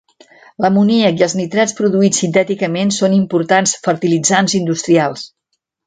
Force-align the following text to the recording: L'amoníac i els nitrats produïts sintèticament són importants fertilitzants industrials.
L'amoníac 0.63 1.19
i 1.21 1.25
els 1.27 1.35
nitrats 1.41 1.77
produïts 1.81 2.21
sintèticament 2.23 2.95
són 2.99 3.17
importants 3.21 3.79
fertilitzants 3.89 4.61
industrials. 4.63 5.33